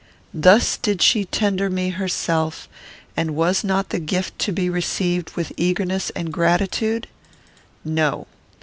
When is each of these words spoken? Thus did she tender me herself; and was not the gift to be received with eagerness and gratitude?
Thus 0.33 0.77
did 0.77 0.99
she 1.03 1.25
tender 1.25 1.69
me 1.69 1.89
herself; 1.89 2.67
and 3.15 3.35
was 3.35 3.63
not 3.63 3.89
the 3.89 3.99
gift 3.99 4.39
to 4.39 4.51
be 4.51 4.67
received 4.67 5.35
with 5.35 5.53
eagerness 5.57 6.09
and 6.15 6.33
gratitude? 6.33 7.05